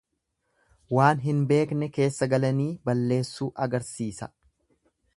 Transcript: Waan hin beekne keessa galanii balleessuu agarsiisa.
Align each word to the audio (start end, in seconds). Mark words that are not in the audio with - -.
Waan 0.97 1.21
hin 1.25 1.43
beekne 1.51 1.91
keessa 1.99 2.31
galanii 2.33 2.69
balleessuu 2.91 3.53
agarsiisa. 3.67 4.33